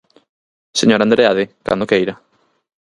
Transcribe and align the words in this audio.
Señor 0.79 0.99
Andreade, 1.01 1.43
cando 1.67 1.89
queira. 1.91 2.15